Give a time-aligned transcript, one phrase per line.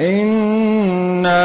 [0.00, 1.40] إنا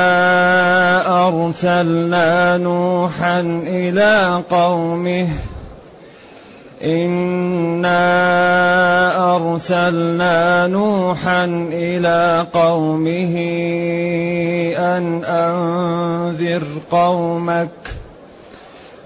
[1.28, 5.28] أرسلنا نوحا إلى قومه
[6.84, 7.96] انا
[9.36, 13.36] ارسلنا نوحا الى قومه
[14.78, 17.70] ان انذر قومك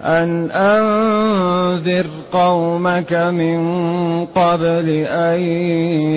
[0.04, 3.62] أن أنذر قومك من
[4.26, 5.40] قبل أن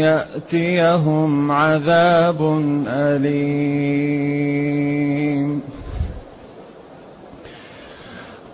[0.03, 2.41] يأتيهم عذاب
[2.89, 5.78] أليم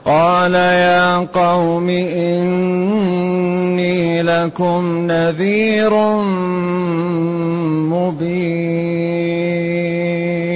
[0.04, 5.92] قال يا قوم إني لكم نذير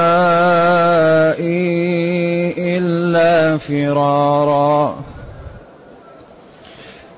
[2.77, 4.95] إلا فرارا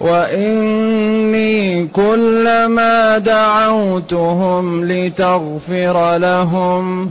[0.00, 7.06] وإني كلما دعوتهم لتغفر لهم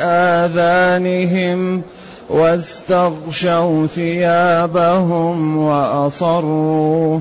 [0.00, 1.82] اذانهم
[2.30, 7.20] واستغشوا ثيابهم واصروا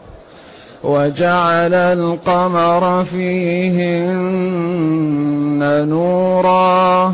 [0.84, 7.14] وجعل القمر فيهن نورا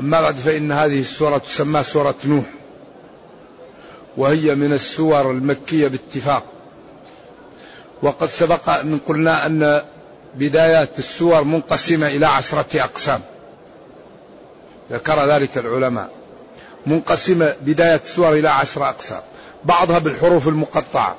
[0.00, 2.44] أما بعد فإن هذه السورة تسمى سورة نوح
[4.16, 6.42] وهي من السور المكية باتفاق
[8.02, 9.82] وقد سبق أن قلنا أن
[10.34, 13.20] بدايات السور منقسمة إلى عشرة أقسام
[14.92, 16.10] ذكر ذلك العلماء
[16.86, 19.20] منقسمة بداية السور إلى عشرة أقسام
[19.64, 21.16] بعضها بالحروف المقطعة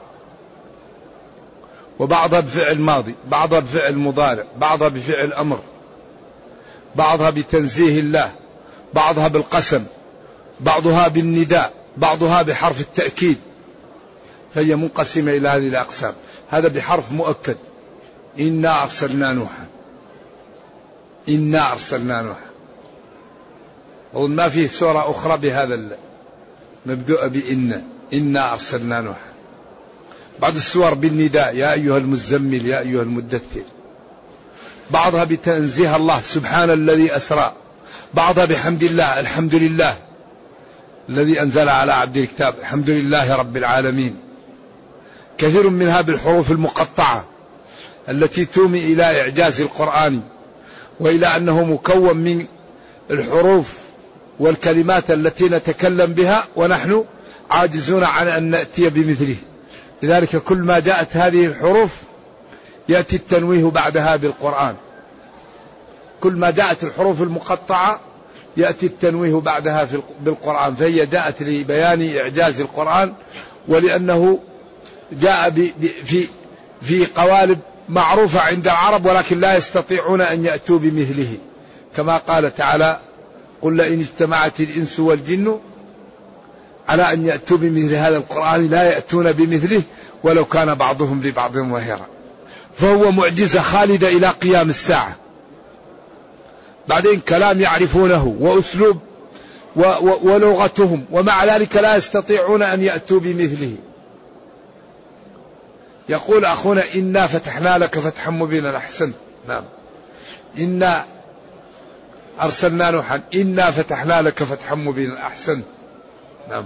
[2.00, 5.60] وبعضها بفعل ماضي بعضها بفعل مضارع بعضها بفعل أمر
[6.96, 8.32] بعضها بتنزيه الله
[8.94, 9.84] بعضها بالقسم
[10.60, 13.38] بعضها بالنداء بعضها بحرف التأكيد
[14.54, 16.14] فهي منقسمة إلى هذه الأقسام
[16.50, 17.56] هذا بحرف مؤكد
[18.40, 19.66] إنا أرسلنا نوحا
[21.30, 22.50] إنا أرسلنا نوحا
[24.14, 25.98] أظن ما فيه سورة أخرى بهذا
[26.86, 27.84] مبدوء بإنا
[28.14, 29.30] إنا أرسلنا نوحا
[30.40, 33.64] بعض السور بالنداء يا أيها المزمل يا أيها المدثر
[34.92, 37.54] بعضها بتنزيه الله سبحان الذي أسرى
[38.14, 39.96] بعض بحمد الله الحمد لله
[41.10, 44.16] الذي أنزل على عبد الكتاب الحمد لله رب العالمين
[45.38, 47.26] كثير منها بالحروف المقطعة
[48.10, 50.22] التي تومي إلى إعجاز القرآن
[51.00, 52.46] وإلى أنه مكون من
[53.12, 53.78] الحروف
[54.40, 57.06] والكلمات التي نتكلم بها ونحن
[57.52, 59.36] عاجزون عن أن نأتي بمثله
[60.04, 61.92] لذلك كل ما جاءت هذه الحروف
[62.90, 64.76] يأتي التنويه بعدها بالقرآن
[66.24, 68.00] كل ما جاءت الحروف المقطعة
[68.58, 73.14] يأتي التنويه بعدها في بالقرآن فهي جاءت لبيان إعجاز القرآن
[73.68, 74.40] ولأنه
[75.12, 75.50] جاء
[76.08, 76.28] في
[76.82, 81.38] في قوالب معروفة عند العرب ولكن لا يستطيعون أن يأتوا بمثله
[81.96, 83.00] كما قال تعالى
[83.62, 85.60] قل لئن اجتمعت الإنس والجن
[86.90, 89.82] على أن يأتوا بمثل هذا القرآن لا يأتون بمثله
[90.24, 92.06] ولو كان بعضهم لبعض ظهيرا
[92.78, 95.16] فهو معجزة خالدة إلى قيام الساعة
[96.90, 99.00] بعدين كلام يعرفونه وأسلوب
[99.76, 103.76] و و ولغتهم ومع ذلك لا يستطيعون أن يأتوا بمثله
[106.10, 109.16] يقول أخونا إنا فتحنا لك فتحا مبينا أحسنت
[109.48, 109.64] نعم
[110.60, 111.06] إنا
[112.42, 115.66] أرسلنا نوحا إنا فتحنا لك فتحا مبينا أحسنت
[116.50, 116.66] نعم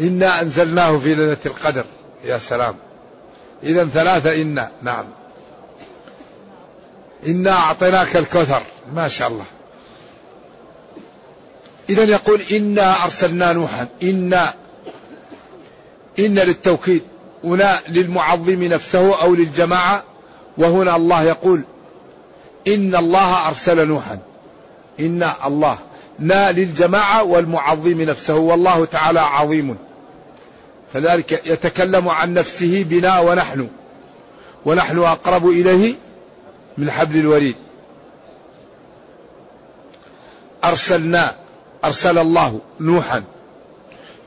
[0.00, 1.84] إنا أنزلناه في ليلة القدر
[2.24, 2.74] يا سلام
[3.62, 5.04] إذا ثلاثة إنا نعم
[7.26, 8.62] إنا أعطيناك الكثر
[8.94, 9.44] ما شاء الله
[11.90, 14.54] إذا يقول إنا أرسلنا نوحا إنا
[16.18, 17.02] إن للتوكيد
[17.44, 20.02] هنا للمعظم نفسه أو للجماعة
[20.58, 21.62] وهنا الله يقول
[22.68, 24.18] إن الله أرسل نوحا
[25.00, 25.78] إن الله
[26.18, 29.76] نا للجماعة والمعظم نفسه والله تعالى عظيم
[30.94, 33.68] فذلك يتكلم عن نفسه بنا ونحن
[34.66, 35.94] ونحن أقرب إليه
[36.80, 37.56] من حبل الوريد
[40.64, 41.36] أرسلنا
[41.84, 43.22] أرسل الله نوحا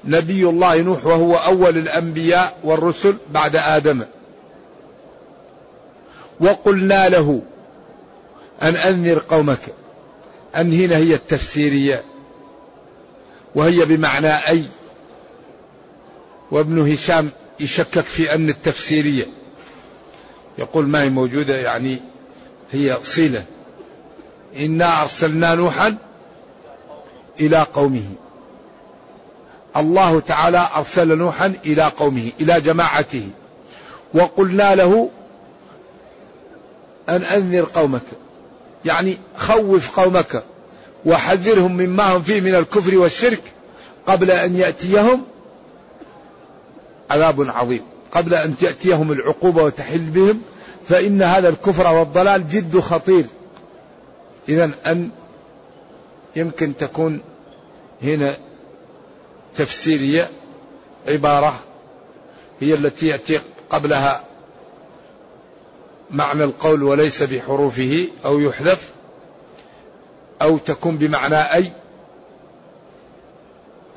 [0.05, 4.05] نبي الله نوح وهو أول الأنبياء والرسل بعد آدم
[6.39, 7.41] وقلنا له
[8.61, 9.59] أن أنذر قومك
[10.55, 12.03] أن هنا هي التفسيرية
[13.55, 14.63] وهي بمعنى أي
[16.51, 19.25] وابن هشام يشكك في أن التفسيرية
[20.57, 21.99] يقول ما هي موجودة يعني
[22.73, 23.43] هي صلة
[24.57, 25.95] إنا أرسلنا نوحا
[27.39, 28.03] إلى قومه
[29.77, 33.27] الله تعالى أرسل نوحا إلى قومه إلى جماعته
[34.13, 35.09] وقلنا له
[37.09, 38.01] أن أنذر قومك
[38.85, 40.43] يعني خوف قومك
[41.05, 43.41] وحذرهم مما هم فيه من الكفر والشرك
[44.07, 45.23] قبل أن يأتيهم
[47.11, 50.41] عذاب عظيم قبل أن تأتيهم العقوبة وتحل بهم
[50.89, 53.25] فإن هذا الكفر والضلال جد خطير
[54.49, 55.09] إذا أن
[56.35, 57.21] يمكن تكون
[58.03, 58.37] هنا
[59.55, 60.29] تفسيرية
[61.07, 61.59] عبارة
[62.61, 64.23] هي التي يأتي قبلها
[66.11, 68.91] معنى القول وليس بحروفه أو يحذف
[70.41, 71.71] أو تكون بمعنى أي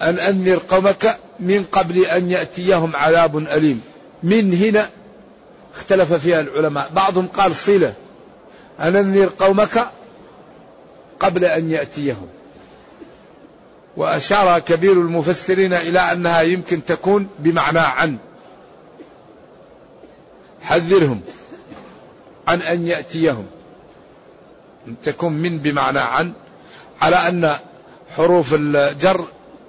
[0.02, 3.80] أن أنذر قومك من قبل أن يأتيهم عذاب أليم
[4.22, 4.88] من هنا
[5.76, 7.94] اختلف فيها العلماء بعضهم قال صلة
[8.80, 9.88] أنذر قومك
[11.20, 12.28] قبل أن يأتيهم
[13.96, 18.18] وأشار كبير المفسرين إلى أنها يمكن تكون بمعنى عن
[20.62, 21.20] حذرهم
[22.48, 23.46] عن أن يأتيهم
[25.04, 26.32] تكون من بمعنى عن
[27.02, 27.54] على أن
[28.16, 29.24] حروف الجر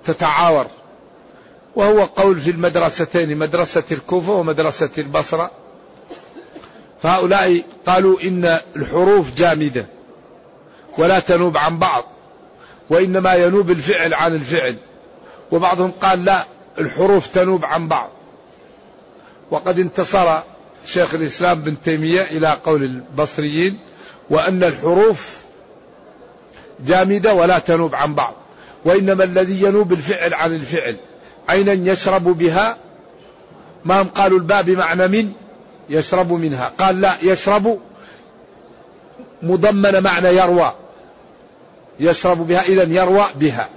[0.06, 0.68] تتعاور
[1.76, 5.52] وهو قول في المدرستين مدرسة الكوفة ومدرسة البصرة
[7.04, 9.86] فهؤلاء قالوا إن الحروف جامدة
[10.98, 12.04] ولا تنوب عن بعض
[12.90, 14.76] وإنما ينوب الفعل عن الفعل
[15.52, 16.46] وبعضهم قال لا
[16.80, 18.10] الحروف تنوب عن بعض
[19.52, 20.40] وقد انتصر
[20.86, 23.80] شيخ الإسلام بن تيمية إلى قول البصريين
[24.30, 25.38] وأن الحروف
[26.80, 28.34] جامدة ولا تنوب عن بعض
[28.86, 30.96] وإنما الذي ينوب الفعل عن الفعل
[31.50, 32.78] عينا يشرب بها
[33.86, 35.32] ما هم قالوا الباب معنى من
[35.90, 37.80] يشرب منها قال لا يشرب
[39.42, 40.74] مضمن معنى يروى
[42.00, 43.70] يشرب بها إذا يروى بها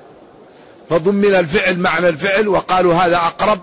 [0.90, 3.60] فضمن الفعل معنى الفعل وقالوا هذا أقرب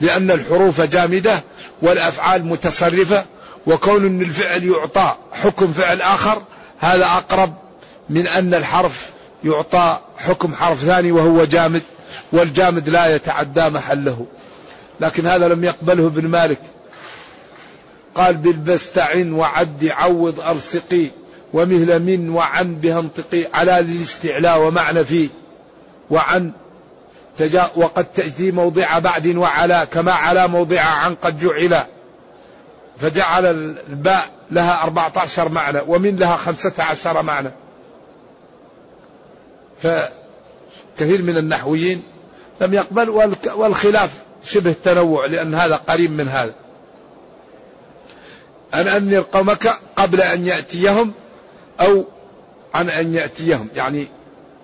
[0.00, 1.44] لأن الحروف جامدة
[1.82, 3.24] والأفعال متصرفة
[3.66, 6.42] وكون أن الفعل يعطى حكم فعل آخر
[6.78, 7.54] هذا أقرب
[8.10, 9.10] من أن الحرف
[9.44, 11.82] يعطى حكم حرف ثاني وهو جامد
[12.32, 14.26] والجامد لا يتعدى محله
[15.00, 16.58] لكن هذا لم يقبله ابن مالك
[18.18, 21.10] قال بالبستعن وعد عوض أرسقي
[21.54, 25.28] ومهل من وعن بها انطقي على للاستعلاء ومعنى فيه
[26.10, 26.52] وعن
[27.38, 31.82] تجا وقد تأتي موضع بعد وعلى كما على موضع عن قد جعل
[33.00, 33.46] فجعل
[33.88, 37.50] الباء لها 14 معنى ومن لها 15 معنى
[39.82, 42.02] فكثير من النحويين
[42.60, 43.10] لم يقبل
[43.54, 44.10] والخلاف
[44.44, 46.52] شبه تنوع لأن هذا قريب من هذا
[48.74, 51.12] أن أنذر قومك قبل أن يأتيهم
[51.80, 52.04] أو
[52.74, 54.06] عن أن يأتيهم يعني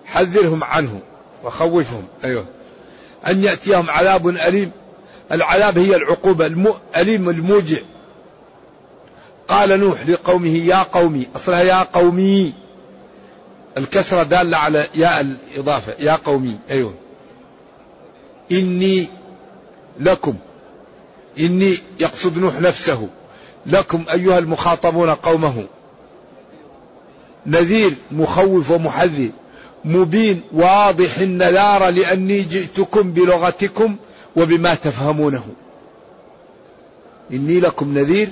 [0.05, 0.99] حذرهم عنه
[1.43, 2.45] وخوفهم أيوه
[3.27, 4.71] أن يأتيهم عذاب أليم
[5.31, 7.77] العذاب هي العقوبة الأليم الموجع
[9.47, 12.53] قال نوح لقومه يا قومي أصلها يا قومي
[13.77, 16.93] الكسرة دالة على ياء الإضافة يا قومي أيوه
[18.51, 19.07] إني
[19.99, 20.35] لكم
[21.39, 23.09] إني يقصد نوح نفسه
[23.65, 25.63] لكم أيها المخاطبون قومه
[27.47, 29.29] نذير مخوف ومحذر
[29.85, 33.95] مبين واضح النذار لأني جئتكم بلغتكم
[34.35, 35.43] وبما تفهمونه
[37.33, 38.29] إني لكم نذير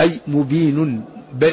[0.00, 1.04] أي مبين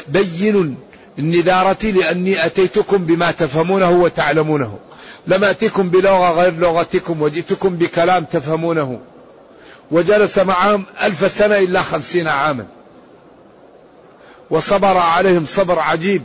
[0.08, 0.76] بين
[1.18, 4.78] النذارة لأني أتيتكم بما تفهمونه وتعلمونه
[5.26, 9.00] لم أتكم بلغة غير لغتكم وجئتكم بكلام تفهمونه
[9.90, 12.66] وجلس معهم ألف سنة إلا خمسين عاما
[14.50, 16.22] وصبر عليهم صبر عجيب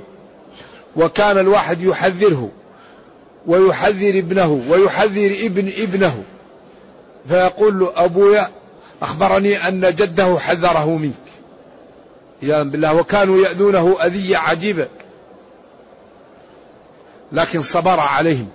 [0.95, 2.49] وكان الواحد يحذره
[3.47, 6.23] ويحذر ابنه ويحذر ابن ابنه
[7.29, 8.47] فيقول له أبويا
[9.01, 11.13] أخبرني أن جده حذره منك
[12.43, 14.87] إذا بالله وكانوا يأذونه أذية عجيبة
[17.31, 18.47] لكن صبر عليهم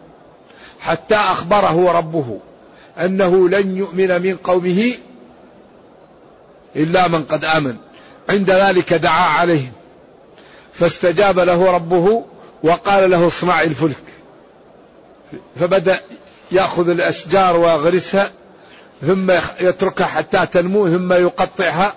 [0.81, 2.39] حتى أخبره ربه
[2.99, 4.83] أنه لن يؤمن من قومه
[6.77, 7.77] إلا من قد آمن
[8.31, 9.73] عند ذلك دعا عليهم
[10.75, 12.25] فاستجاب له ربه
[12.65, 13.97] وقال له اصنع الفلك
[15.57, 16.01] فبدأ
[16.53, 18.31] يأخذ الأشجار ويغرسها
[19.03, 21.95] ثم يتركها حتى تنمو ثم يقطعها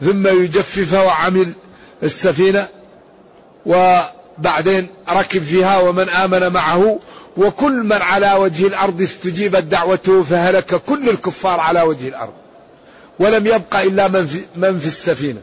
[0.00, 1.52] ثم يجففها وعمل
[2.02, 2.68] السفينة
[3.66, 6.98] وبعدين ركب فيها ومن آمن معه
[7.36, 12.32] وكل من على وجه الارض استجيبت دعوته فهلك كل الكفار على وجه الارض
[13.18, 15.40] ولم يبقى الا من في, من في السفينه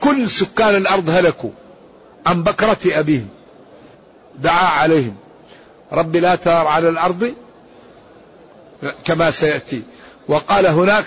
[0.00, 1.50] كل سكان الارض هلكوا
[2.26, 3.28] عن بكره ابيهم
[4.38, 5.16] دعا عليهم
[5.92, 7.34] رب لا تار على الارض
[9.04, 9.82] كما سياتي
[10.28, 11.06] وقال هناك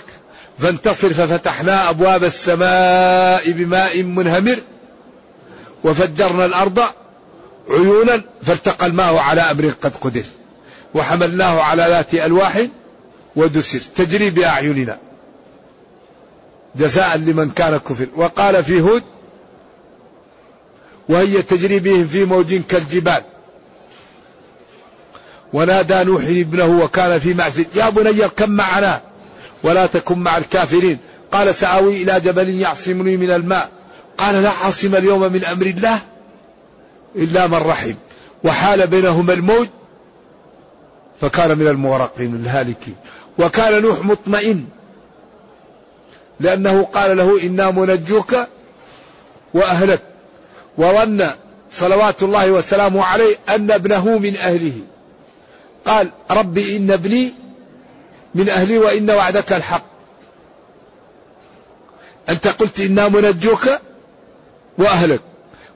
[0.58, 4.58] فانتصر ففتحنا ابواب السماء بماء منهمر
[5.84, 6.78] وفجرنا الارض
[7.70, 10.22] عيونا فالتقى الماء على أمر قد قدر
[10.94, 12.60] وحملناه على ذات ألواح
[13.36, 14.98] ودسر تجري بأعيننا
[16.76, 19.02] جزاء لمن كان كفر وقال في هود
[21.08, 23.22] وهي تجري بهم في موج كالجبال
[25.52, 29.00] ونادى نوح ابنه وكان في معزل يا بني كم معنا
[29.62, 30.98] ولا تكن مع الكافرين
[31.32, 33.68] قال سآوي إلى جبل يعصمني من الماء
[34.18, 35.98] قال لا عاصم اليوم من أمر الله
[37.16, 37.94] إلا من رحم
[38.44, 39.68] وحال بينهما الموج
[41.20, 42.96] فكان من المغرقين الهالكين
[43.38, 44.64] وكان نوح مطمئن
[46.40, 48.34] لأنه قال له إنا منجوك
[49.54, 50.02] وأهلك
[50.78, 51.30] وظن
[51.72, 54.74] صلوات الله وسلامه عليه أن ابنه من أهله
[55.86, 57.34] قال ربي إن ابني
[58.34, 59.84] من أهلي وإن وعدك الحق
[62.28, 63.68] أنت قلت إنا منجوك
[64.78, 65.22] وأهلك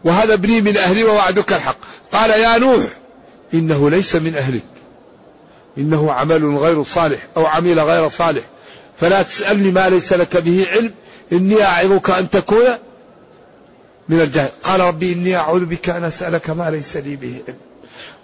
[0.04, 1.76] وهذا ابني من أهلي ووعدك الحق
[2.12, 2.84] قال يا نوح
[3.54, 4.62] إنه ليس من أهلك
[5.78, 8.44] إنه عمل غير صالح أو عمل غير صالح
[9.00, 10.94] فلا تسألني ما ليس لك به علم
[11.32, 12.64] إني أعظك أن تكون
[14.08, 17.56] من الجاهل قال ربي إني أعوذ بك أن أسألك ما ليس لي به علم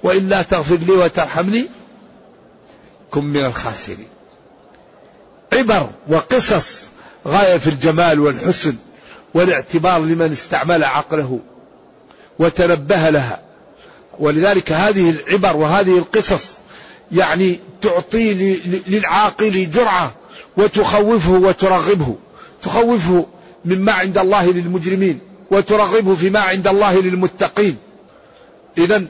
[0.03, 1.69] وإلا تغفر لي وترحمني
[3.11, 4.07] كن من الخاسرين
[5.53, 6.83] عبر وقصص
[7.29, 8.77] غاية في الجمال والحسن
[9.35, 11.41] والاعتبار لمن استعمل عقله
[12.39, 13.41] وتنبه لها
[14.21, 16.49] ولذلك هذه العبر وهذه القصص
[17.13, 18.35] يعني تعطي
[18.87, 20.15] للعاقل جرعه
[20.57, 22.15] وتخوفه وترغبه
[22.63, 23.27] تخوفه
[23.65, 25.19] مما عند الله للمجرمين
[25.51, 27.77] وترغبه فيما عند الله للمتقين
[28.79, 29.07] اذا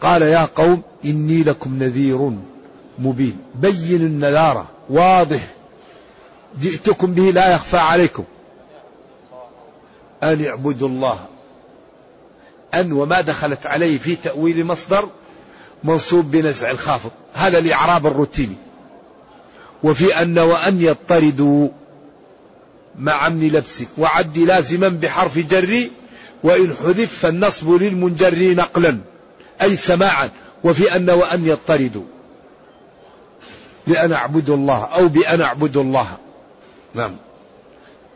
[0.00, 2.30] قال يا قوم اني لكم نذير
[2.98, 5.40] مبين بين النذاره واضح
[6.60, 8.24] جئتكم به لا يخفى عليكم
[10.22, 11.18] ان اعبدوا الله
[12.74, 15.08] أن وما دخلت عليه في تأويل مصدر
[15.84, 18.54] منصوب بنزع الخافض هذا الإعراب الروتيني
[19.82, 21.68] وفي أن وأن يطردوا
[22.98, 25.90] مع من لبسك وعد لازما بحرف جري
[26.44, 28.98] وإن حذف فالنصب للمنجري نقلا
[29.62, 30.30] أي سماعا
[30.64, 32.02] وفي أن وأن يطردوا
[33.86, 36.16] لأن أعبد الله أو بأن أعبد الله
[36.94, 37.16] نعم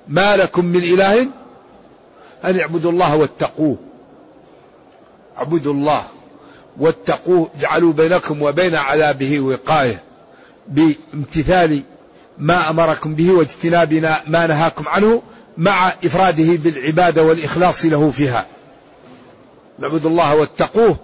[0.09, 1.27] ما لكم من إله
[2.45, 3.77] أن اعبدوا الله واتقوه
[5.39, 6.05] اعبدوا الله
[6.81, 10.03] واتقوه اجعلوا بينكم وبين عذابه وقايه
[10.69, 11.83] بامتثال
[12.39, 13.93] ما امركم به واجتناب
[14.27, 15.23] ما نهاكم عنه
[15.59, 18.47] مع افراده بالعباده والاخلاص له فيها.
[19.83, 20.97] اعبدوا الله واتقوه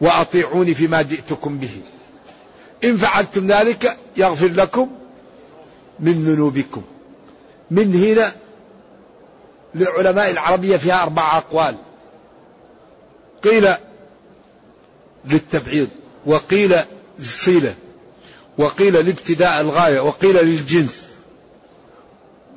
[0.00, 1.80] واطيعوني فيما جئتكم به.
[2.84, 4.90] ان فعلتم ذلك يغفر لكم
[6.00, 6.82] من ذنوبكم.
[7.70, 8.32] من هنا
[9.74, 11.76] للعلماء العربيه فيها اربع اقوال.
[13.44, 13.68] قيل
[15.24, 15.88] للتبعيض
[16.26, 16.74] وقيل
[17.18, 17.74] للصلة
[18.58, 21.10] وقيل لابتداء الغاية وقيل للجنس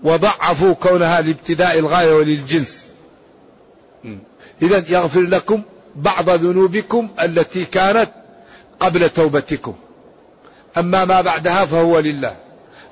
[0.04, 2.86] وضعفوا كونها لابتداء الغاية وللجنس
[4.62, 5.62] إذا يغفر لكم
[5.95, 8.12] بعض ذنوبكم التي كانت
[8.80, 9.76] قبل توبتكم
[10.78, 12.36] أما ما بعدها فهو لله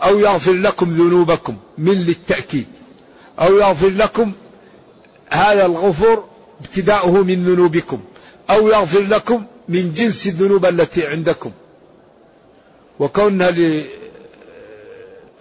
[0.04, 2.68] أو يغفر لكم ذنوبكم من للتأكيد
[3.40, 4.34] أو يغفر لكم
[5.30, 6.30] هذا الغفور
[6.66, 8.00] ابتداؤه من ذنوبكم
[8.50, 11.52] أو يغفر لكم من جنس الذنوب التي عندكم
[13.00, 13.52] وكونها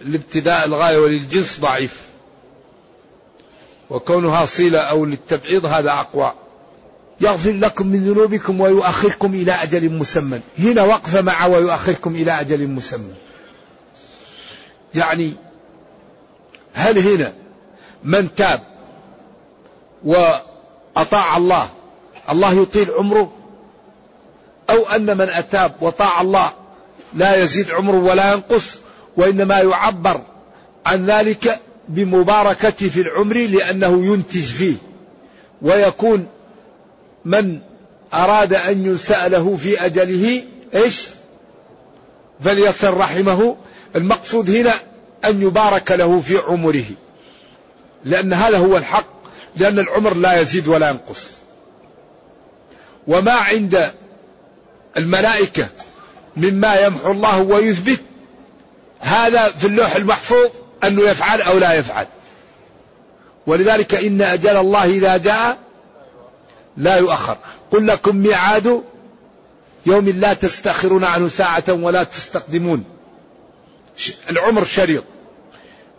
[0.01, 1.99] لابتداء الغاية وللجنس ضعيف
[3.89, 6.33] وكونها صلة أو للتبعيض هذا أقوى
[7.21, 13.13] يغفر لكم من ذنوبكم ويؤخركم إلى أجل مسمى هنا وقف مع ويؤخركم إلى أجل مسمى
[14.95, 15.33] يعني
[16.73, 17.33] هل هنا
[18.03, 18.59] من تاب
[20.05, 20.15] و
[20.97, 21.69] أطاع الله
[22.29, 23.31] الله يطيل عمره
[24.69, 26.51] أو أن من أتاب وطاع الله
[27.13, 28.65] لا يزيد عمره ولا ينقص
[29.17, 30.21] وإنما يعبر
[30.85, 34.75] عن ذلك بمباركته في العمر لأنه ينتج فيه
[35.61, 36.27] ويكون
[37.25, 37.59] من
[38.13, 40.43] أراد أن ينسأ له في أجله
[40.75, 41.07] إيش
[42.41, 43.55] فليصل رحمه
[43.95, 44.73] المقصود هنا
[45.25, 46.85] أن يبارك له في عمره
[48.05, 49.12] لأن هذا هو الحق
[49.55, 51.21] لأن العمر لا يزيد ولا ينقص
[53.07, 53.91] وما عند
[54.97, 55.69] الملائكة
[56.37, 57.99] مما يمحو الله ويثبت
[58.99, 60.49] هذا في اللوح المحفوظ
[60.83, 62.07] أنه يفعل أو لا يفعل
[63.47, 65.57] ولذلك إن أجل الله إذا جاء
[66.77, 67.37] لا يؤخر
[67.71, 68.83] قل لكم ميعاد
[69.85, 72.83] يوم لا تستأخرون عنه ساعة ولا تستقدمون
[74.29, 75.03] العمر شريط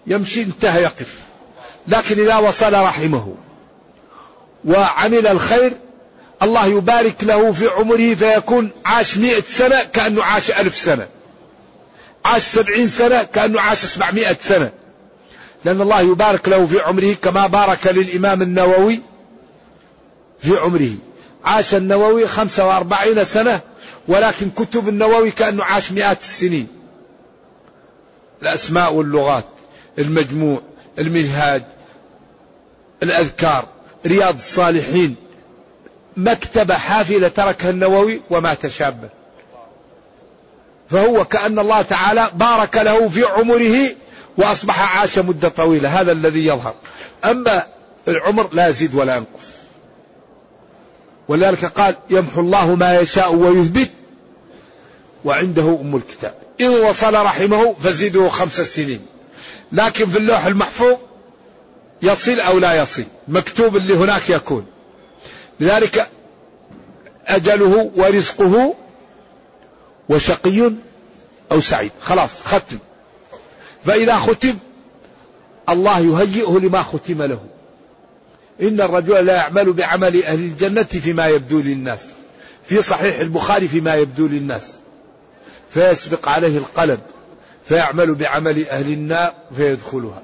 [0.07, 1.15] يمشي انتهى يقف
[1.89, 3.35] لكن إذا وصل رحمه
[4.65, 5.73] وعمل الخير
[6.43, 11.07] الله يبارك له في عمره فيكون عاش مئة سنة كأنه عاش ألف سنة
[12.25, 14.71] عاش سبعين سنة كأنه عاش سبعمائة سنة
[15.65, 19.01] لأن الله يبارك له في عمره كما بارك للإمام النووي
[20.41, 20.93] في عمره
[21.45, 23.61] عاش النووي خمسة وأربعين سنة
[24.09, 26.67] ولكن كتب النووي كأنه عاش مئات السنين
[28.43, 29.45] الأسماء واللغات
[29.99, 30.63] المجموع
[30.99, 31.63] المنهاج
[33.03, 33.69] الأذكار
[34.07, 35.17] رياض الصالحين
[36.17, 39.09] مكتبة حافلة تركها النووي ومات شابا
[40.91, 43.77] فهو كأن الله تعالى بارك له في عمره
[44.39, 46.75] وأصبح عاش مدة طويلة هذا الذي يظهر
[47.25, 47.67] أما
[48.09, 49.45] العمر لا يزيد ولا ينقص
[51.29, 53.91] ولذلك قال يمحو الله ما يشاء ويثبت
[55.25, 59.01] وعنده أم الكتاب إن وصل رحمه فزيده خمس سنين
[59.73, 60.97] لكن في اللوح المحفوظ
[62.03, 64.67] يصل أو لا يصل مكتوب اللي هناك يكون
[65.61, 66.09] لذلك
[67.27, 68.75] أجله ورزقه
[70.09, 70.73] وشقي
[71.53, 72.79] أو سعيد خلاص ختم
[73.85, 74.55] فإذا ختم
[75.69, 77.41] الله يهيئه لما ختم له
[78.63, 82.01] إن الرجل لا يعمل بعمل أهل الجنة فيما يبدو للناس
[82.65, 84.63] في صحيح البخاري فيما يبدو للناس
[85.71, 86.99] فيسبق عليه القلم
[87.65, 90.23] فيعمل بعمل أهل النار فيدخلها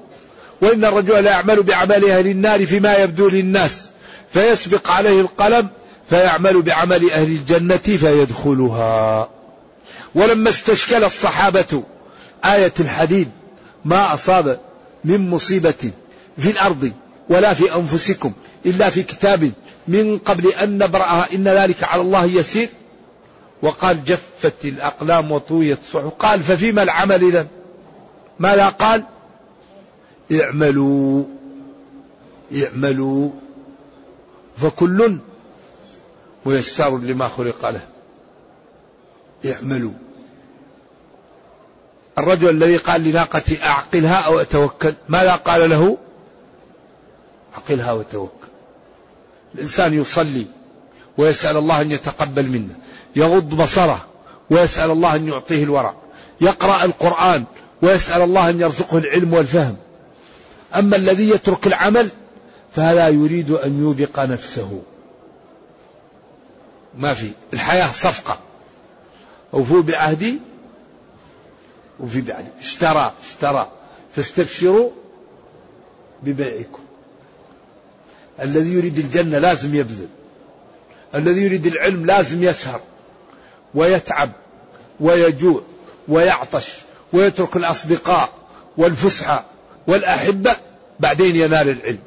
[0.61, 3.89] وإن الرجل يعمل بعمل أهل النار فيما يبدو للناس
[4.29, 5.67] فيسبق عليه القلم
[6.09, 9.29] فيعمل بعمل أهل الجنة فيدخلها
[10.15, 11.83] ولما استشكل الصحابة
[12.45, 13.29] آية الحديد
[13.85, 14.59] ما أصاب
[15.05, 15.91] من مصيبة
[16.37, 16.91] في الأرض
[17.29, 18.31] ولا في أنفسكم
[18.65, 19.51] إلا في كتاب
[19.87, 22.69] من قبل أن نبرأها إن ذلك على الله يسير
[23.61, 27.47] وقال جفت الأقلام وطويت صحف قال ففيما العمل إذا
[28.39, 29.03] ماذا قال
[30.31, 31.23] اعملوا
[32.63, 33.29] اعملوا
[34.57, 35.17] فكل
[36.45, 37.87] ميسر لما خلق له
[39.45, 39.91] اعملوا
[42.17, 45.97] الرجل الذي قال لناقتي أعقلها أو أتوكل ماذا قال له
[47.55, 48.47] أعقلها وتوكل
[49.55, 50.47] الإنسان يصلي
[51.17, 52.75] ويسأل الله أن يتقبل منه
[53.15, 54.05] يغض بصره
[54.49, 55.93] ويسأل الله أن يعطيه الورع
[56.41, 57.43] يقرأ القرآن
[57.81, 59.77] ويسأل الله أن يرزقه العلم والفهم
[60.75, 62.09] أما الذي يترك العمل
[62.75, 64.81] فهذا يريد أن يوبق نفسه
[66.97, 68.39] ما في الحياة صفقة
[69.53, 70.39] أوفوا بعهدي
[71.99, 73.71] وفي بعد اشترى اشترى
[74.15, 74.89] فاستبشروا
[76.23, 76.83] ببيعكم
[78.41, 80.07] الذي يريد الجنة لازم يبذل
[81.15, 82.81] الذي يريد العلم لازم يسهر
[83.75, 84.29] ويتعب
[84.99, 85.61] ويجوع
[86.07, 86.73] ويعطش
[87.13, 88.29] ويترك الأصدقاء
[88.77, 89.45] والفسحة
[89.91, 90.55] والأحبة
[90.99, 91.97] بعدين ينال العلم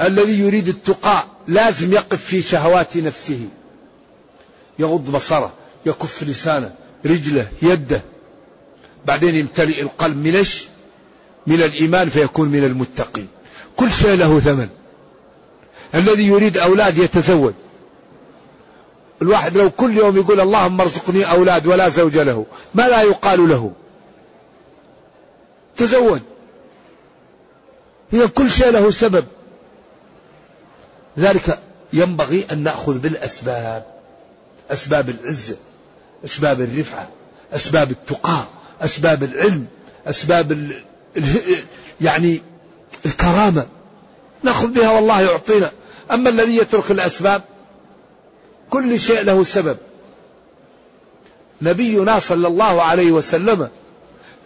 [0.00, 3.48] الذي يريد التقاء لازم يقف في شهوات نفسه
[4.78, 5.52] يغض بصره
[5.86, 6.74] يكف لسانه
[7.06, 8.02] رجله يده
[9.06, 10.68] بعدين يمتلئ القلب من ايش
[11.46, 13.28] من الايمان فيكون من المتقين
[13.76, 14.68] كل شيء له ثمن
[15.94, 17.52] الذي يريد اولاد يتزوج
[19.22, 23.72] الواحد لو كل يوم يقول اللهم ارزقني اولاد ولا زوج له ما لا يقال له
[25.76, 26.20] تزوج
[28.12, 29.26] هي كل شيء له سبب
[31.18, 31.58] ذلك
[31.92, 33.84] ينبغي أن نأخذ بالأسباب
[34.70, 35.56] أسباب العزة
[36.24, 37.08] أسباب الرفعة
[37.54, 38.44] أسباب التقى
[38.80, 39.66] أسباب العلم
[40.06, 40.72] أسباب ال...
[42.00, 42.42] يعني
[43.06, 43.66] الكرامة
[44.42, 45.72] نأخذ بها والله يعطينا
[46.12, 47.42] أما الذي يترك الأسباب
[48.70, 49.76] كل شيء له سبب
[51.62, 53.68] نبينا صلى الله عليه وسلم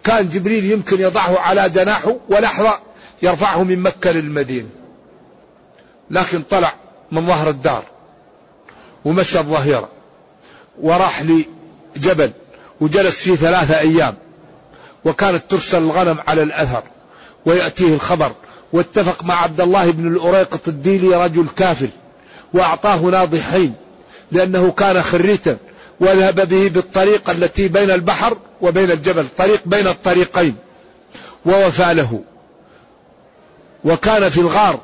[0.05, 2.79] كان جبريل يمكن يضعه على جناحه ولحظة
[3.23, 4.69] يرفعه من مكة للمدينة
[6.11, 6.75] لكن طلع
[7.13, 7.85] من ظهر الدار
[9.05, 9.89] ومشى الظهيرة
[10.83, 11.23] وراح
[11.97, 12.31] لجبل
[12.81, 14.15] وجلس فيه ثلاثة أيام
[15.05, 16.83] وكانت ترسل الغنم على الأثر
[17.47, 18.33] ويأتيه الخبر
[18.73, 21.89] واتفق مع عبد الله بن الأريقة الديلي رجل كافل
[22.55, 23.75] وأعطاه ناضحين
[24.33, 25.57] لأنه كان خريتا
[26.01, 30.57] وذهب به بالطريق التي بين البحر وبين الجبل طريق بين الطريقين
[31.47, 32.21] ووفى له
[33.85, 34.81] وكان في الغار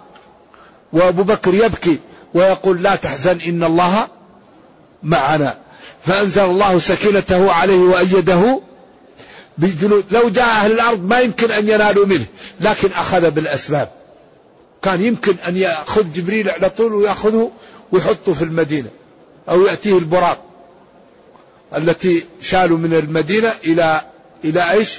[0.92, 1.98] وابو بكر يبكي
[2.35, 4.09] ويقول لا تحزن ان الله
[5.02, 5.59] معنا
[6.06, 8.61] فانزل الله سكينته عليه وايده
[9.59, 12.24] بجنود لو جاء اهل الارض ما يمكن ان ينالوا منه
[12.61, 13.88] لكن اخذ بالاسباب
[14.82, 17.50] كان يمكن ان ياخذ جبريل على طول وياخذه
[17.92, 18.88] ويحطه في المدينه
[19.48, 20.44] او ياتيه البراق
[21.76, 24.00] التي شالوا من المدينه الى
[24.44, 24.98] الى ايش؟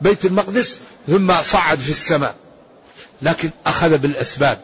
[0.00, 2.34] بيت المقدس ثم صعد في السماء
[3.22, 4.58] لكن أخذ بالأسباب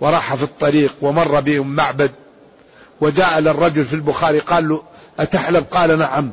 [0.00, 2.10] وراح في الطريق ومر بهم معبد
[3.00, 4.82] وجاء للرجل في البخاري قال له
[5.20, 6.32] أتحلب قال نعم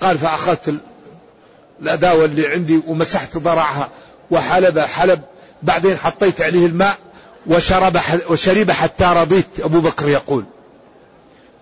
[0.00, 0.74] قال فأخذت
[1.80, 3.88] الأداوة اللي عندي ومسحت ضرعها
[4.30, 5.20] وحلب حلب
[5.62, 6.98] بعدين حطيت عليه الماء
[7.46, 7.98] وشرب
[8.30, 10.44] وشرب حتى رضيت أبو بكر يقول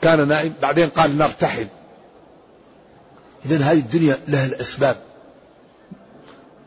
[0.03, 1.67] كان نائم بعدين قال نرتحل
[3.47, 4.97] إذا هذه الدنيا لها الأسباب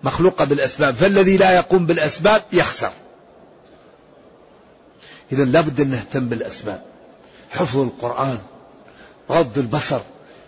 [0.04, 2.92] مخلوقة بالأسباب فالذي لا يقوم بالأسباب يخسر
[5.32, 6.82] إذا لابد أن نهتم بالأسباب
[7.52, 8.40] حفظ القرآن
[9.32, 10.00] غض البصر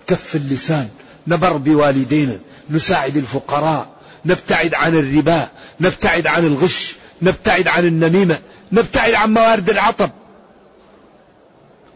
[0.08, 0.90] كف اللسان
[1.28, 3.90] نبر بوالدينا نساعد الفقراء
[4.26, 8.40] نبتعد عن الربا نبتعد عن الغش نبتعد عن النميمة
[8.72, 10.12] نبتعد عن موارد العطب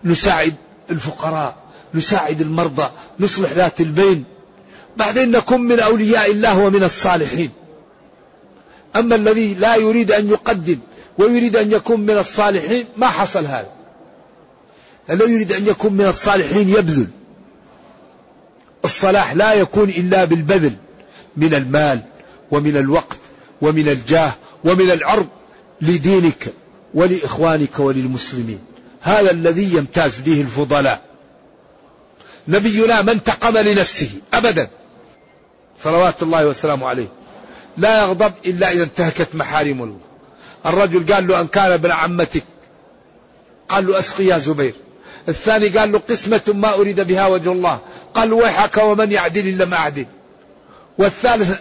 [0.04, 0.54] نساعد
[0.92, 1.56] الفقراء
[1.94, 2.90] نساعد المرضى
[3.20, 4.24] نصلح ذات البين
[4.98, 7.50] بعدين نكون من أولياء الله ومن الصالحين
[8.96, 10.80] أما الذي لا يريد أن يقدم
[11.18, 13.72] ويريد أن يكون من الصالحين ما حصل هذا
[15.10, 17.08] الذي يريد أن يكون من الصالحين يبذل
[18.86, 20.74] الصلاح لا يكون إلا بالبذل
[21.38, 22.00] من المال
[22.52, 23.18] ومن الوقت
[23.62, 25.28] ومن الجاه ومن العرض
[25.82, 26.54] لدينك
[26.94, 28.60] ولإخوانك وللمسلمين
[29.02, 31.02] هذا الذي يمتاز به الفضلاء
[32.48, 34.70] نبينا ما انتقم لنفسه أبدا
[35.84, 37.08] صلوات الله وسلامه عليه
[37.78, 40.00] لا يغضب إلا إذا انتهكت محارم الله
[40.66, 42.44] الرجل قال له أن كان ابن عمتك
[43.70, 44.74] قال له أسقي يا زبير
[45.30, 47.80] الثاني قال له قسمة ما أريد بها وجه الله
[48.14, 50.06] قال له ويحك ومن يعدل إلا ما أعدل
[50.98, 51.60] والثالث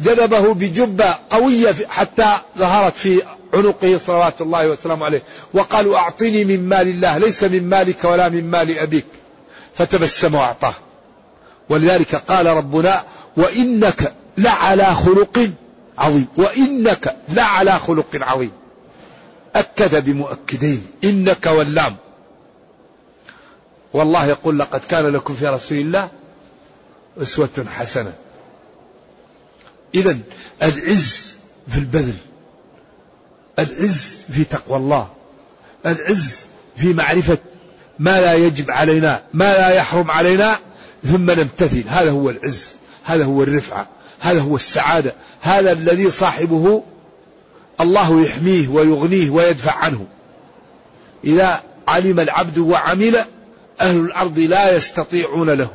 [0.00, 3.22] جذبه بجبة قوية حتى ظهرت في
[3.54, 5.22] عنقه صلوات الله وسلامه عليه
[5.54, 9.04] وقالوا أعطني من مال الله ليس من مالك ولا من مال أبيك
[9.74, 10.74] فتبسم وأعطاه
[11.70, 13.04] ولذلك قال ربنا
[13.36, 15.50] وإنك لعلى خلق
[15.98, 18.52] عظيم وإنك لعلى خلق عظيم
[19.54, 21.96] أكد بمؤكدين إنك واللام
[23.92, 26.10] والله يقول لقد كان لكم في رسول الله
[27.22, 28.12] أسوة حسنة
[29.94, 30.18] إذا
[30.62, 31.36] العز
[31.68, 32.14] في البذل
[33.58, 35.08] العز في تقوى الله
[35.86, 36.40] العز
[36.76, 37.38] في معرفة
[37.98, 40.58] ما لا يجب علينا ما لا يحرم علينا
[41.04, 43.86] ثم نمتثل هذا هو العز هذا هو الرفعة
[44.20, 46.82] هذا هو السعادة هذا الذي صاحبه
[47.80, 50.06] الله يحميه ويغنيه ويدفع عنه
[51.24, 53.16] إذا علم العبد وعمل
[53.80, 55.68] أهل الأرض لا يستطيعون له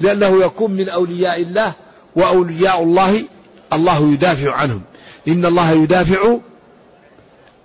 [0.00, 1.72] لأنه يكون من أولياء الله
[2.16, 3.22] وأولياء الله
[3.72, 4.82] الله يدافع عنهم
[5.28, 6.36] إن الله يدافع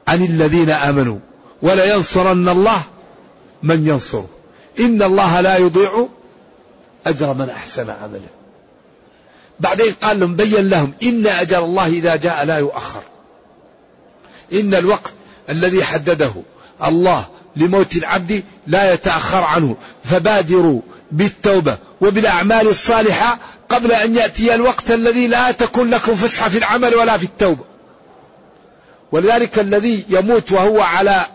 [0.08, 1.18] عن الذين آمنوا
[1.62, 2.82] ولينصرن الله
[3.64, 4.30] من ينصره
[4.80, 6.08] إن الله لا يضيع
[7.08, 8.28] أجر من أحسن عمله
[9.60, 13.02] بعدين قال لهم بين لهم إن أجر الله إذا جاء لا يؤخر
[14.54, 15.14] إن الوقت
[15.50, 16.34] الذي حدده
[16.86, 23.38] الله لموت العبد لا يتأخر عنه فبادروا بالتوبة وبالأعمال الصالحة
[23.70, 27.64] قبل أن يأتي الوقت الذي لا تكون لكم فسحة في العمل ولا في التوبة
[29.12, 31.26] ولذلك الذي يموت وهو على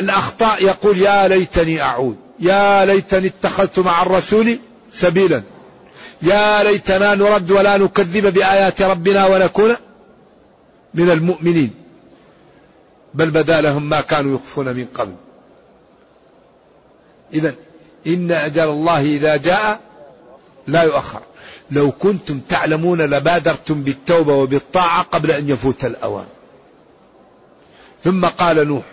[0.00, 4.58] الأخطاء يقول يا ليتني أعود يا ليتني اتخذت مع الرسول
[4.90, 5.42] سبيلا
[6.22, 9.76] يا ليتنا نرد ولا نكذب بآيات ربنا ونكون
[10.94, 11.70] من المؤمنين
[13.14, 15.14] بل بدا لهم ما كانوا يخفون من قبل
[17.34, 17.54] إذا
[18.06, 19.80] إن أجل الله إذا جاء
[20.66, 21.20] لا يؤخر
[21.70, 26.26] لو كنتم تعلمون لبادرتم بالتوبة وبالطاعة قبل أن يفوت الأوان
[28.04, 28.84] ثم قال نوح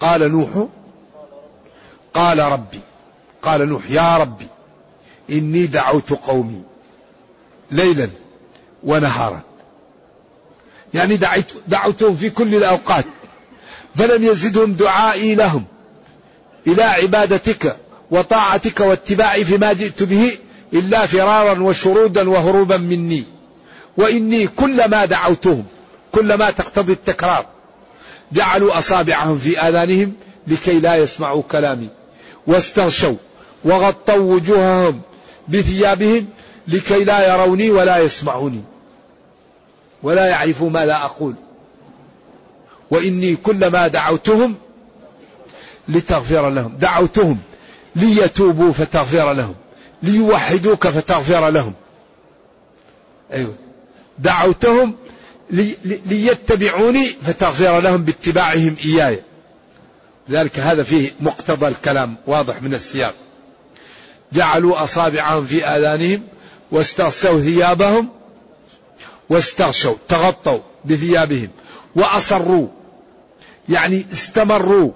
[0.00, 0.66] قال نوح
[2.14, 2.80] قال ربي
[3.42, 4.46] قال نوح يا ربي
[5.30, 6.62] إني دعوت قومي
[7.70, 8.08] ليلا
[8.84, 9.40] ونهارا
[10.94, 13.04] يعني دعيت دعوتهم في كل الأوقات
[13.94, 15.64] فلم يزدهم دعائي لهم
[16.66, 17.76] إلى عبادتك
[18.10, 20.30] وطاعتك واتباعي فيما جئت به
[20.72, 23.24] إلا فرارا وشرودا وهروبا مني
[23.96, 25.64] وإني كلما دعوتهم
[26.12, 27.46] كلما تقتضي التكرار
[28.32, 30.12] جعلوا أصابعهم في آذانهم
[30.46, 31.88] لكي لا يسمعوا كلامي
[32.48, 33.14] واستغشوا
[33.64, 35.00] وغطوا وجوههم
[35.48, 36.26] بثيابهم
[36.68, 38.62] لكي لا يروني ولا يسمعوني
[40.02, 41.34] ولا يعرفوا ما لا أقول
[42.90, 44.54] وإني كلما دعوتهم
[45.88, 47.38] لتغفر لهم دعوتهم
[47.96, 49.54] ليتوبوا فتغفر لهم
[50.02, 51.72] ليوحدوك فتغفر لهم
[53.32, 53.54] أيوة
[54.18, 54.94] دعوتهم
[56.06, 59.22] ليتبعوني فتغفر لهم باتباعهم إياي
[60.30, 63.14] ذلك هذا فيه مقتضى الكلام واضح من السياق
[64.32, 66.22] جعلوا أصابعهم في آذانهم
[66.70, 68.08] واستغشوا ثيابهم
[69.30, 71.48] واستغشوا تغطوا بثيابهم
[71.96, 72.68] وأصروا
[73.68, 74.90] يعني استمروا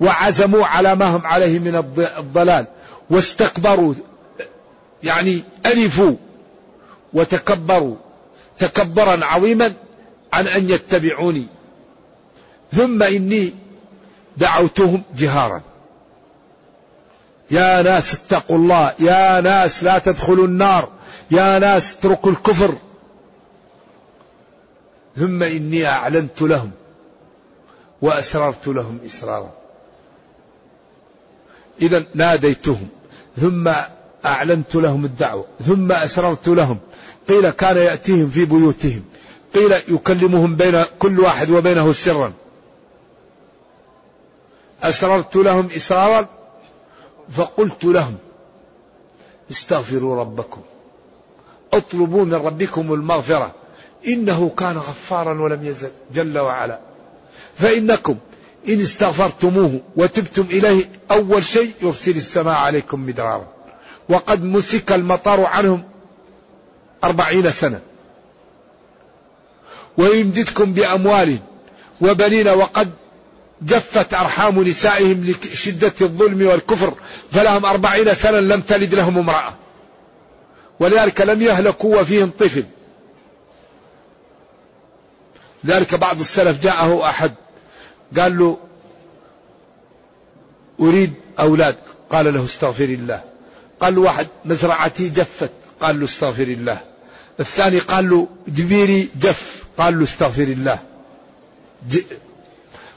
[0.00, 1.74] وعزموا على ما هم عليه من
[2.18, 2.66] الضلال
[3.10, 3.94] واستكبروا
[5.02, 6.16] يعني ألفوا
[7.12, 7.96] وتكبروا
[8.58, 9.72] تكبرا عظيما
[10.32, 11.46] عن أن يتبعوني
[12.72, 13.52] ثم إني
[14.38, 15.62] دعوتهم جهارا
[17.50, 20.88] يا ناس اتقوا الله يا ناس لا تدخلوا النار
[21.30, 22.74] يا ناس اتركوا الكفر
[25.16, 26.70] ثم اني اعلنت لهم
[28.02, 29.50] واسررت لهم اسرارا
[31.82, 32.88] اذا ناديتهم
[33.36, 33.70] ثم
[34.26, 36.78] اعلنت لهم الدعوه ثم اسررت لهم
[37.28, 39.04] قيل كان ياتيهم في بيوتهم
[39.54, 42.32] قيل يكلمهم بين كل واحد وبينه سرا
[44.84, 46.28] أسررت لهم إسرارا
[47.30, 48.16] فقلت لهم
[49.50, 50.60] استغفروا ربكم
[51.72, 53.54] اطلبوا من ربكم المغفرة
[54.08, 56.80] إنه كان غفارا ولم يزل جل وعلا
[57.54, 58.16] فإنكم
[58.68, 63.46] إن استغفرتموه وتبتم إليه أول شيء يرسل السماء عليكم مدرارا
[64.08, 65.84] وقد مسك المطر عنهم
[67.04, 67.80] أربعين سنة
[69.98, 71.38] ويمددكم بأموال
[72.00, 72.90] وبنين وقد
[73.64, 75.24] جفت أرحام نسائهم
[75.54, 76.94] لشدة الظلم والكفر
[77.32, 79.54] فلهم أربعين سنة لم تلد لهم امرأة
[80.80, 82.64] ولذلك لم يهلكوا وفيهم طفل
[85.64, 87.32] لذلك بعض السلف جاءه أحد
[88.18, 88.58] قال له
[90.80, 91.76] أريد أولاد
[92.10, 93.22] قال له استغفر الله
[93.80, 95.50] قال له واحد مزرعتي جفت
[95.80, 96.80] قال له استغفر الله
[97.40, 100.78] الثاني قال له جبيري جف قال له استغفر الله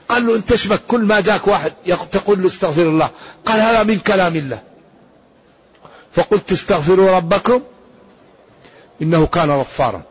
[0.09, 1.73] قال له انت شبك كل ما جاك واحد
[2.11, 3.09] تقول له استغفر الله
[3.45, 4.61] قال هذا من كلام الله
[6.13, 7.61] فقلت استغفروا ربكم
[9.01, 10.01] انه كان غفارا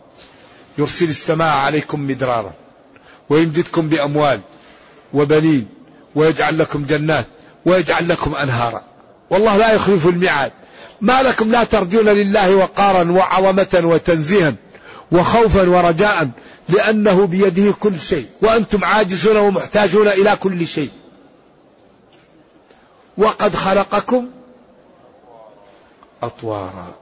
[0.78, 2.52] يرسل السماء عليكم مدرارا
[3.30, 4.40] ويمددكم باموال
[5.14, 5.66] وبنين
[6.14, 7.26] ويجعل لكم جنات
[7.66, 8.82] ويجعل لكم انهارا
[9.30, 10.52] والله لا يخلف الميعاد
[11.00, 14.54] ما لكم لا ترجون لله وقارا وعظمه وتنزيها
[15.12, 16.30] وخوفا ورجاء
[16.68, 20.90] لأنه بيده كل شيء وأنتم عاجزون ومحتاجون إلى كل شيء
[23.18, 24.30] وقد خلقكم
[26.22, 26.94] أطوارا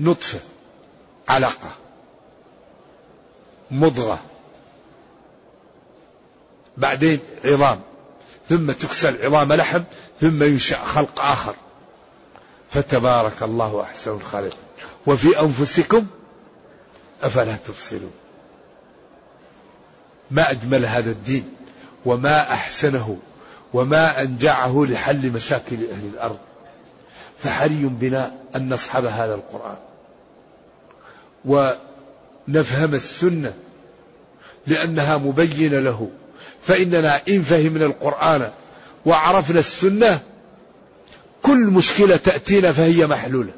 [0.00, 0.38] نطفة
[1.28, 1.70] علقة
[3.70, 4.18] مضغة
[6.76, 7.80] بعدين عظام
[8.48, 9.80] ثم تكسى العظام لحم
[10.20, 11.54] ثم ينشأ خلق آخر
[12.70, 14.56] فتبارك الله أحسن الخالق
[15.06, 16.06] وفي أنفسكم
[17.22, 18.10] أفلا تبصرون
[20.30, 21.54] ما أجمل هذا الدين
[22.06, 23.18] وما أحسنه
[23.72, 26.38] وما أنجعه لحل مشاكل أهل الأرض
[27.38, 29.76] فحري بنا أن نصحب هذا القرآن
[31.44, 33.52] ونفهم السنة
[34.66, 36.10] لأنها مبينة له
[36.62, 38.50] فإننا إن فهمنا القرآن
[39.06, 40.20] وعرفنا السنة
[41.42, 43.50] كل مشكلة تأتينا فهي محلولة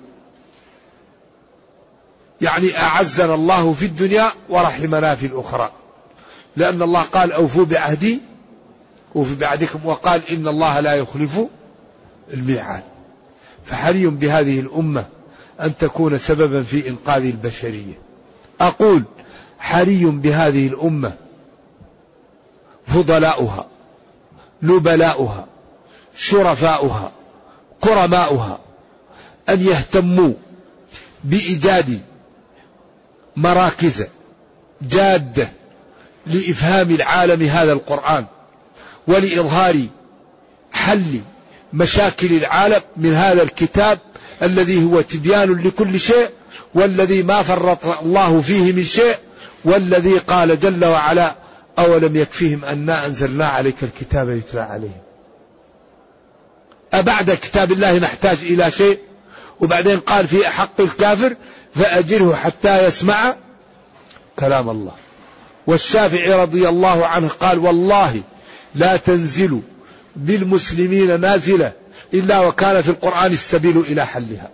[2.42, 5.72] يعني أعزنا الله في الدنيا ورحمنا في الأخرى
[6.56, 8.20] لأن الله قال أوفوا بعهدي
[9.14, 11.40] وفي بعدكم وقال إن الله لا يخلف
[12.34, 12.82] الميعاد
[13.64, 15.04] فحري بهذه الأمة
[15.60, 17.98] أن تكون سببا في إنقاذ البشرية
[18.60, 19.02] أقول
[19.58, 21.12] حري بهذه الأمة
[22.86, 23.66] فضلاؤها
[24.62, 25.46] نبلاؤها
[26.16, 27.12] شرفاؤها
[27.80, 28.58] كرماؤها
[29.48, 30.32] أن يهتموا
[31.24, 32.00] بإيجاد
[33.36, 34.04] مراكز
[34.82, 35.48] جادة
[36.26, 38.24] لإفهام العالم هذا القرآن
[39.06, 39.84] ولإظهار
[40.72, 41.20] حل
[41.72, 43.98] مشاكل العالم من هذا الكتاب
[44.42, 46.28] الذي هو تبيان لكل شيء
[46.74, 49.16] والذي ما فرط الله فيه من شيء
[49.64, 51.36] والذي قال جل وعلا
[51.78, 55.02] أولم يكفيهم أنا أنزلنا عليك الكتاب يتلى عليهم
[56.92, 58.98] أبعد كتاب الله نحتاج إلى شيء
[59.60, 61.36] وبعدين قال في حق الكافر
[61.74, 63.36] فأجره حتى يسمع
[64.38, 64.92] كلام الله
[65.66, 68.22] والشافعي رضي الله عنه قال والله
[68.74, 69.60] لا تنزل
[70.16, 71.72] بالمسلمين نازلة
[72.14, 74.50] إلا وكان في القرآن السبيل إلى حلها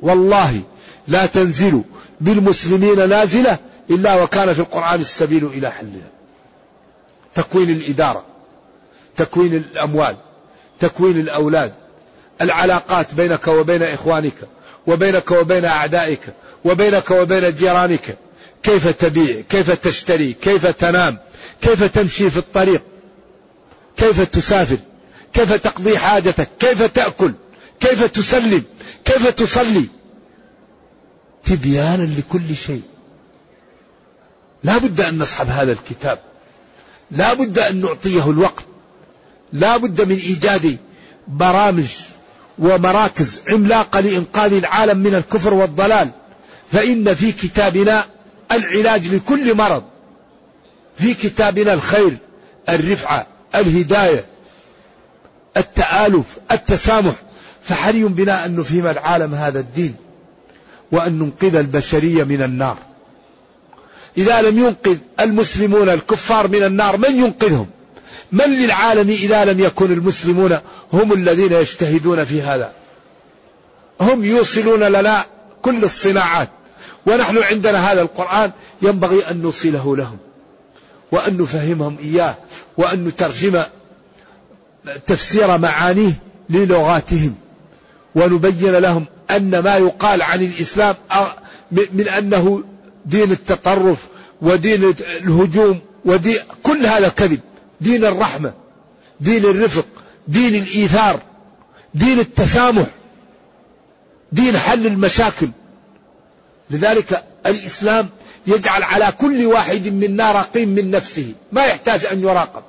[0.00, 0.60] والله
[1.08, 1.82] لا تنزل
[2.20, 3.58] بالمسلمين نازلة
[3.90, 6.08] إلا وكان في القرآن السبيل إلى حلها
[7.34, 8.24] تكوين الإدارة
[9.16, 10.16] تكوين الأموال
[10.80, 11.72] تكوين الأولاد
[12.40, 14.34] العلاقات بينك وبين إخوانك
[14.86, 16.20] وبينك وبين أعدائك
[16.64, 18.16] وبينك وبين جيرانك
[18.62, 21.18] كيف تبيع كيف تشتري كيف تنام
[21.60, 22.82] كيف تمشي في الطريق
[23.96, 24.78] كيف تسافر
[25.32, 27.32] كيف تقضي حاجتك كيف تأكل
[27.80, 28.62] كيف تسلم
[29.04, 29.88] كيف تصلي
[31.44, 32.82] تبيانا لكل شيء
[34.64, 36.18] لا بد أن نصحب هذا الكتاب
[37.10, 38.64] لا بد أن نعطيه الوقت
[39.52, 40.76] لا بد من إيجاد
[41.28, 41.88] برامج
[42.60, 46.08] ومراكز عملاقة لإنقاذ العالم من الكفر والضلال
[46.72, 48.04] فإن في كتابنا
[48.52, 49.82] العلاج لكل مرض
[50.96, 52.16] في كتابنا الخير
[52.68, 54.24] الرفعة الهداية
[55.56, 57.12] التآلف التسامح
[57.62, 59.94] فحري بنا أن نفهم العالم هذا الدين
[60.92, 62.76] وأن ننقذ البشرية من النار
[64.18, 67.66] إذا لم ينقذ المسلمون الكفار من النار من ينقذهم
[68.32, 70.58] من للعالم إذا لم يكن المسلمون
[70.92, 72.72] هم الذين يجتهدون في هذا
[74.00, 75.24] هم يوصلون لنا
[75.62, 76.48] كل الصناعات
[77.06, 80.18] ونحن عندنا هذا القرآن ينبغي أن نوصله لهم
[81.12, 82.34] وأن نفهمهم إياه
[82.78, 83.62] وأن نترجم
[85.06, 86.12] تفسير معانيه
[86.50, 87.34] للغاتهم
[88.14, 90.94] ونبين لهم أن ما يقال عن الإسلام
[91.72, 92.64] من أنه
[93.06, 94.06] دين التطرف
[94.42, 94.84] ودين
[95.20, 97.40] الهجوم ودين كل هذا كذب
[97.80, 98.52] دين الرحمة
[99.20, 99.86] دين الرفق
[100.30, 101.20] دين الإيثار
[101.94, 102.86] دين التسامح
[104.32, 105.50] دين حل المشاكل
[106.70, 108.08] لذلك الإسلام
[108.46, 112.62] يجعل على كل واحد منا رقيم من نفسه ما يحتاج أن يراقب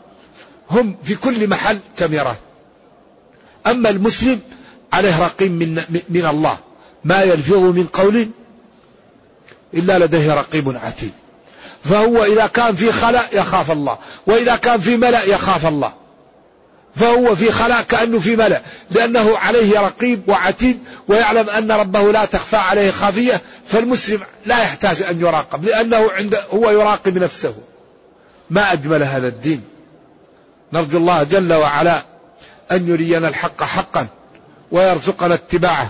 [0.71, 2.37] هم في كل محل كاميرات
[3.67, 4.39] أما المسلم
[4.93, 6.57] عليه رقيم من, من الله
[7.05, 8.29] ما يلفظ من قول
[9.73, 11.11] إلا لديه رقيب عتيد
[11.83, 13.97] فهو إذا كان في خلاء يخاف الله
[14.27, 15.93] وإذا كان في ملأ يخاف الله
[16.95, 18.61] فهو في خلاء كأنه في ملأ
[18.91, 25.21] لأنه عليه رقيب وعتيد ويعلم أن ربه لا تخفى عليه خافية فالمسلم لا يحتاج أن
[25.21, 27.55] يراقب لأنه عند هو يراقب نفسه
[28.49, 29.61] ما أجمل هذا الدين
[30.73, 32.01] نرجو الله جل وعلا
[32.71, 34.07] أن يرينا الحق حقا
[34.71, 35.89] ويرزقنا اتباعه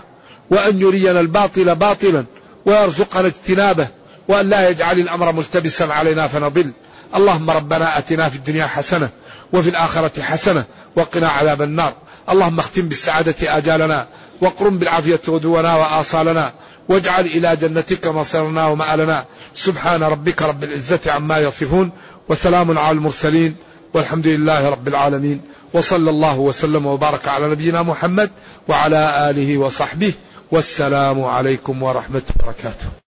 [0.51, 2.25] وأن يرينا الباطل باطلا
[2.65, 3.87] ويرزقنا اجتنابه
[4.27, 6.71] وأن لا يجعل الأمر ملتبسا علينا فنضل
[7.15, 9.09] اللهم ربنا أتنا في الدنيا حسنة
[9.53, 11.93] وفي الآخرة حسنة وقنا عذاب النار
[12.31, 14.07] اللهم اختم بالسعادة آجالنا
[14.41, 16.53] وقرم بالعافية غدونا وآصالنا
[16.89, 19.25] واجعل إلى جنتك مصيرنا ومآلنا
[19.55, 21.91] سبحان ربك رب العزة عما يصفون
[22.29, 23.55] وسلام على المرسلين
[23.93, 25.41] والحمد لله رب العالمين
[25.73, 28.29] وصلى الله وسلم وبارك على نبينا محمد
[28.67, 30.13] وعلى آله وصحبه
[30.51, 33.00] والسلام عليكم ورحمة وبركاته